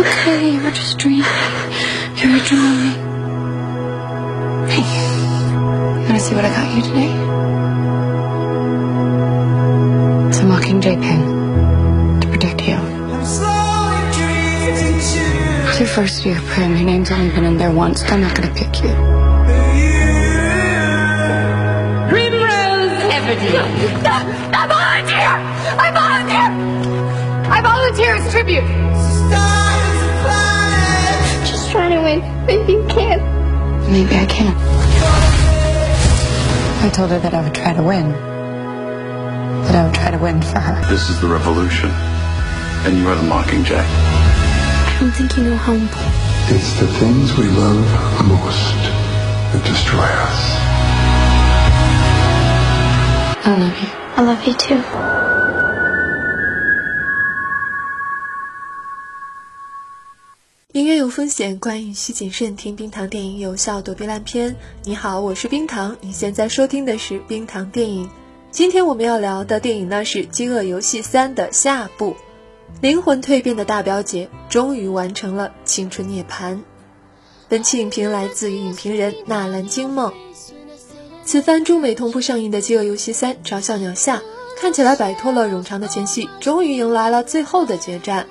[0.00, 0.52] It's okay.
[0.52, 1.26] You're just dreaming.
[2.22, 2.94] You're dreaming.
[4.70, 7.10] Hey, you wanna see what I got you today?
[10.28, 12.74] It's a Mockingjay pin to protect you.
[12.74, 14.98] I'm slowly dreaming.
[15.66, 16.76] It's your first year prim.
[16.76, 18.04] Your name's only been in there once.
[18.04, 18.94] I'm not gonna pick you.
[22.06, 23.66] Primrose Everdeen.
[24.54, 25.32] I volunteer!
[25.76, 27.50] I volunteer!
[27.50, 28.87] I volunteer as tribute!
[32.08, 32.46] Just trying.
[32.46, 33.20] Maybe you can.
[33.90, 34.54] Maybe I can.
[36.84, 38.12] I told her that I would try to win.
[38.12, 40.90] That I would try to win for her.
[40.90, 41.90] This is the revolution,
[42.86, 43.84] and you are the Mockingjay.
[43.84, 46.14] I don't think you know how important.
[46.50, 47.84] It's the things we love
[48.26, 48.74] most
[49.52, 50.40] that destroy us.
[53.44, 53.88] I love you.
[54.16, 55.77] I love you too.
[60.78, 62.54] 音乐有风险，观影需谨慎。
[62.54, 64.54] 听冰糖电影有效躲避烂片。
[64.84, 68.08] 你好，我是冰糖，你现在收听的是冰糖电影。
[68.52, 72.14] 今天我们要聊的电影呢是《饥饿游戏三》的下部。
[72.80, 76.60] 灵魂蜕变的大表姐终于完成了青春涅槃。
[77.48, 80.12] 本期影评来自于影评人纳兰惊梦。
[81.24, 84.18] 此番中美同步上映的《饥饿游戏三：嘲笑鸟下》，
[84.56, 88.28] 看起来摆脱了冗长的前戏，终于迎来了最后的决战。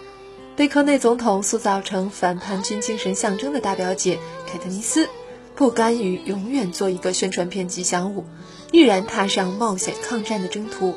[0.57, 4.17] 被科内总统塑造成反叛军精神象征的大表姐
[4.51, 5.07] 凯特尼斯，
[5.53, 8.25] 不甘于永远做一个宣传片吉祥物，
[8.71, 10.95] 毅然踏上冒险抗战的征途，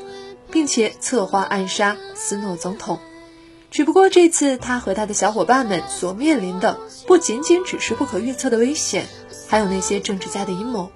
[0.51, 2.99] 并且策划暗杀斯诺总统。
[3.71, 9.07] 只不过这次他和他的小伙伴们所面临的不仅仅只是不可预测的危险，
[9.47, 10.91] 还有那些政治家的阴谋。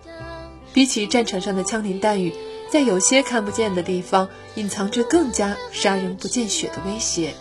[0.73, 2.33] 比起战场上的枪林弹雨，
[2.71, 7.35] 在有些看不见的地方隐藏着更加杀人不见血的威胁。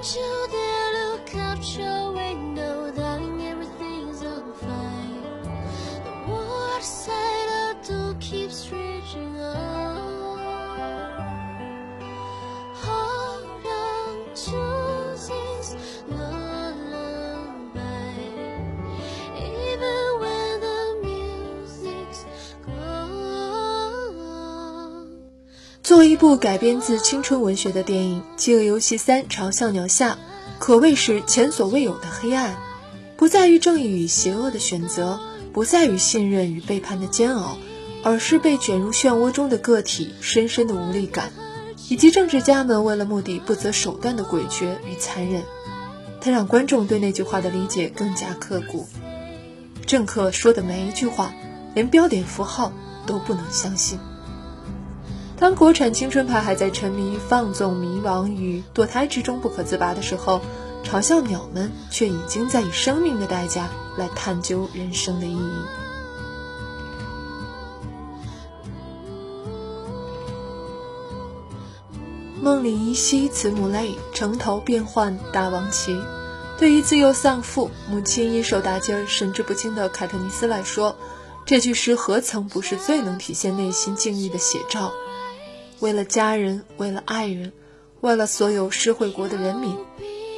[0.00, 1.99] Don't you dare look
[25.90, 30.12] 作为一部改编自青春文学的电影，《饥饿游戏三：嘲笑鸟下》
[30.60, 32.54] 可谓是前所未有的黑暗，
[33.16, 35.18] 不在于正义与邪恶的选择，
[35.52, 37.58] 不在于信任与背叛的煎熬，
[38.04, 41.32] 而是被卷入漩涡中的个体深深的无力感，
[41.88, 45.42] 以及政治家们为了目的不择手段的诡谲与残忍。
[46.20, 48.86] 它让观众对那句话的理解更加刻骨。
[49.86, 51.34] 政客说的每一句话，
[51.74, 52.72] 连标点符号
[53.06, 53.98] 都不能相信。
[55.40, 60.42] 当国产青春派还在沉迷于放纵、迷惘与堕胎之中不可自拔的时候，
[60.84, 65.52] 嘲笑鸟们却已经在以生命的代价来探究人生的意义。
[72.42, 75.98] 梦里依稀慈母泪，城头变幻大王旗。
[76.58, 80.96] 对于自幼丧父、母亲一手打击而神志不清的凯特尼斯来说，
[81.46, 84.92] 这句诗何曾不是最能体现内心境遇的写照？
[85.80, 87.52] 为了家人，为了爱人，
[88.02, 89.74] 为了所有失惠国的人民，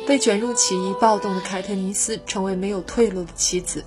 [0.06, 3.84] 被卷入起义暴动的凯特尼斯成为没有退路的棋子。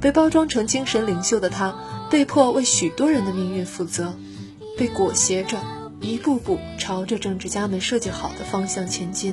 [0.00, 1.76] 被包装成精神领袖的他，
[2.10, 4.14] 被迫为许多人的命运负责，
[4.76, 5.58] 被裹挟着
[6.00, 9.32] 一步步朝着政治家们设计好的方向前进。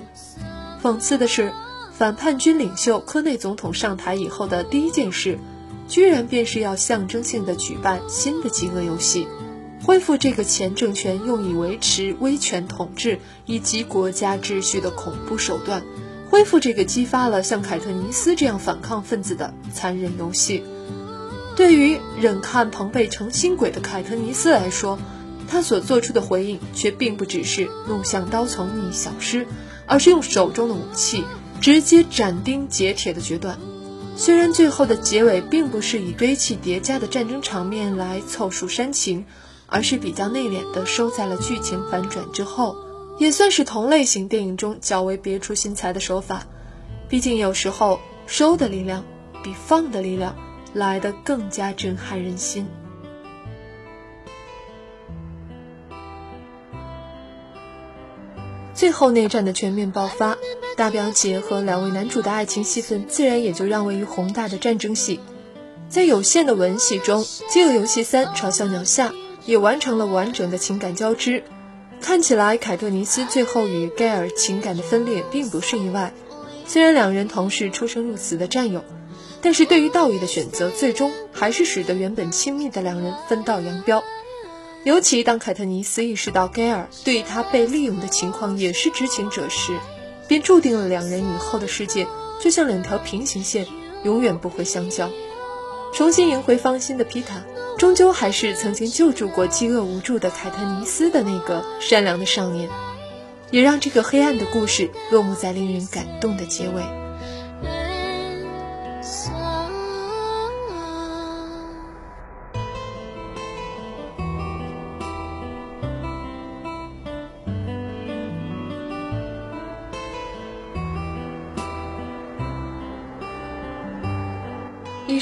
[0.81, 1.51] 讽刺的是，
[1.91, 5.39] 反叛军领袖科内总统上台以后的第一件事，
[5.87, 9.27] 居然便是要象征性的举办新的饥饿游戏。
[9.83, 15.83] 恢复这个前政权用以维持威权统治以及国家秩序的恐怖手段，
[16.29, 20.63] 恢复这个激发了像凯特尼斯这样反抗分子的残忍游戏。
[21.55, 24.99] 对于忍看彭贝成新轨的凯特尼斯来说，
[25.47, 29.47] 他所做出的回应却并不只是怒向刀丛你小诗，
[29.87, 31.23] 而是用手中的武器
[31.59, 33.57] 直接斩钉截铁的决断。
[34.15, 39.25] 虽然最后的结尾并不是以堆砌叠加的战争场面来凑数煽情。
[39.71, 42.75] 而是比较内敛的收在了剧情反转之后，
[43.17, 46.43] 也算是同类型电影中较为别出心裁的手法。
[47.09, 49.03] 毕竟有时候收的力量
[49.43, 50.35] 比放的力量
[50.73, 52.67] 来得更加震撼人心。
[58.73, 60.37] 最后内战的全面爆发，
[60.75, 65.19] 大表姐和两位男主的爱情戏份自然也就让位于宏大的战争戏。
[65.87, 69.09] 在有限的文戏中，《饥饿游戏三：嘲笑鸟下》
[69.45, 71.43] 也完成了完整的情感交织。
[72.01, 76.13] 看起来，凯特尼斯最后与盖尔情感的分裂并不是意外。
[76.65, 78.83] 虽然两人同是出生入死的战友，
[79.41, 84.03] 但是对于道义的选择，最终还是使得原本亲密的两人分道扬镳。
[84.83, 89.77] 尤其当凯特尼斯意识到盖尔对于他被利用的情况也是知情者时，
[90.27, 92.07] 便注定了两人以后的世界
[92.41, 93.67] 就像两条平行线，
[94.03, 95.09] 永远不会相交。
[95.93, 97.43] 重新赢回芳心的皮塔，
[97.77, 102.69] 终究还是曾经救助过饥饿无助的凯特尼斯的那个善良的少年，
[103.51, 106.81] 也让这个黑暗的故事落幕在令人感动的结尾。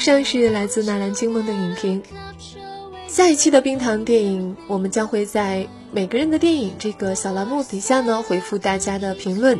[0.00, 2.02] 上是来自纳兰金梦的影评。
[3.06, 9.58] 下一期的冰糖电影，我们将会在每个人的电影这个小栏目底下呢回复大家的评论。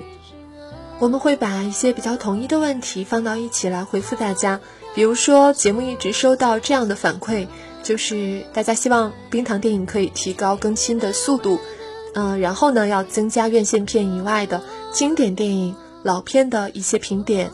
[0.98, 4.60] 我们会把一些比较统一的问题放到一起来回复大家。
[4.94, 7.46] 比如说，节目一直收到这样的反馈，
[7.82, 11.58] 就是大家希望冰糖电影可以提高更新的速度，
[12.14, 14.62] 嗯，然后呢要增加院线片以外的
[14.92, 17.50] 经典电影、老片的一些评点。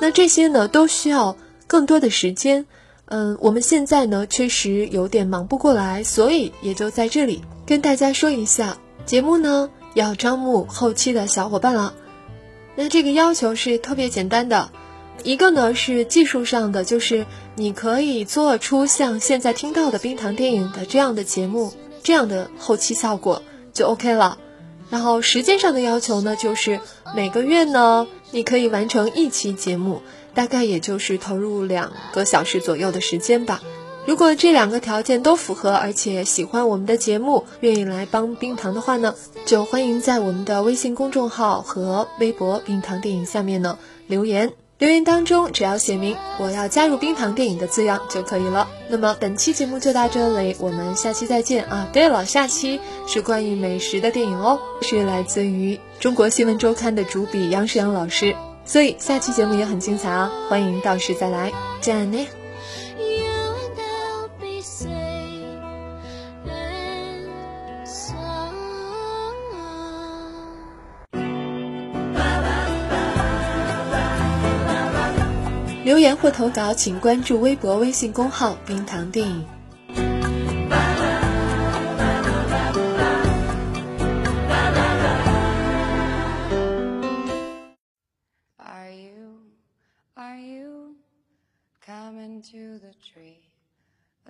[0.00, 1.36] 那这些呢都需要。
[1.70, 2.66] 更多的时间，
[3.04, 8.76] 嗯，我们现在呢确实有点忙不过来，所以也就在这里跟大家说一下，
[9.06, 11.94] 节目呢要招募后期的小伙伴了。
[12.74, 14.72] 那这个要求是特别简单的，
[15.22, 17.24] 一个呢是技术上的，就是
[17.54, 24.38] 你可以做出像现在听到的冰糖电影的这样的节目，这样的后期效果就 OK 了。
[24.90, 26.80] 然后时间上的要求呢，就是
[27.14, 30.02] 每个月呢你可以完成一期节目。
[30.34, 33.60] 大概也就是投入两个小时左右的时间吧。
[34.06, 44.52] 如果这两个条件都符合，而且喜欢我们的节目，愿意来帮冰糖的话呢，就欢迎在我们的微信公众号和微博“冰糖电影”下面呢留言。
[44.78, 48.66] 留言当中只要写明“我要加入冰糖电影”的字样就可以了。
[48.88, 51.86] 那么本期节目就到这里，我们下期再见啊！
[51.92, 58.34] 对了，下期是关于美食的电影哦，是来自于中国新闻周刊的主笔杨世阳老师。
[58.70, 61.50] 所以下期节目也很精彩啊，欢迎到时再来，
[61.80, 62.24] 这样呢。
[75.82, 79.44] 留言或投稿，请关注微博、微信公号“冰糖电影”。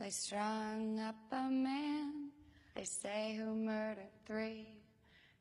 [0.00, 2.30] They strung up a man,
[2.74, 4.66] they say, who murdered three.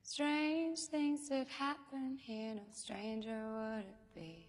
[0.04, 4.48] Strange things that happen here, no stranger would it be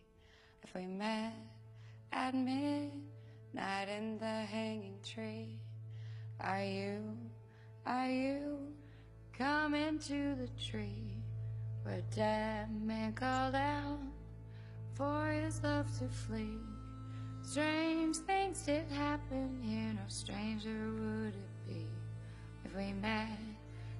[0.63, 1.33] if we met
[2.13, 5.59] at midnight in the hanging tree.
[6.41, 7.17] Are you,
[7.87, 8.59] are you
[9.33, 11.23] coming to the tree
[11.85, 13.99] where dead man called out
[14.95, 16.59] for his love to flee?
[17.43, 21.87] Strange things did happen here, no stranger would it be
[22.65, 23.29] if we met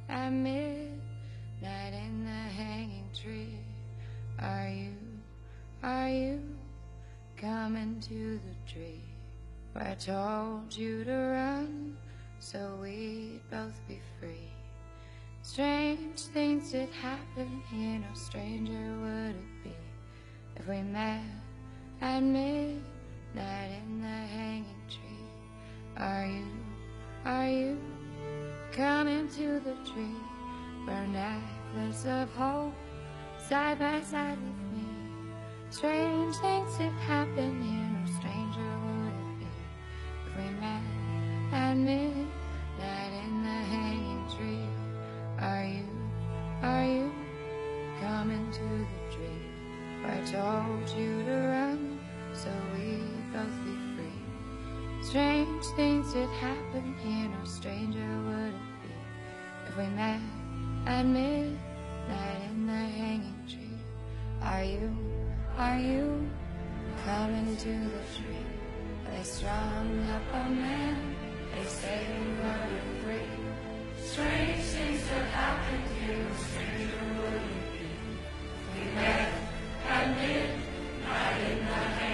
[0.09, 3.59] at midnight in the hanging tree.
[4.39, 4.93] Are you,
[5.83, 6.41] are you
[7.37, 9.03] coming to the tree
[9.73, 11.97] where I told you to run
[12.39, 14.53] so we'd both be free?
[15.43, 19.75] Strange things did happen here, no stranger would it be
[20.57, 21.25] if we met
[22.01, 23.00] at midnight
[23.35, 25.27] night in the hanging tree.
[25.97, 26.47] Are you,
[27.25, 27.79] are you
[28.73, 30.17] coming to the tree
[30.85, 32.75] where necklace of hope
[33.49, 34.89] side by side with me?
[35.71, 39.47] Strange things have happened here, no stranger would it be
[40.27, 40.83] if we met
[41.53, 42.20] at midnight
[56.11, 57.29] Does it happen here?
[57.29, 58.91] No stranger would it be
[59.69, 60.21] if we met
[60.85, 63.79] at midnight in the hanging tree?
[64.43, 64.91] Are you,
[65.57, 66.29] are you
[67.05, 68.45] coming to the tree?
[69.07, 71.15] Are they strung up a man?
[71.55, 72.67] They say you were
[73.05, 73.31] free.
[74.05, 76.25] Strange things have happened here.
[76.25, 77.87] No stranger would it be
[78.67, 79.31] if we met
[79.89, 82.10] at midnight in the hanging tree?